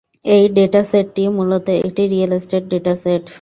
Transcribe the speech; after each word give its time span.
এই 0.25 0.43
ডেটাসেটটি 0.57 1.23
মূলত 1.37 1.67
একটি 1.79 2.03
রিয়েল 2.13 2.31
এস্টেট 2.33 2.63
ডেটাসেট। 2.73 3.23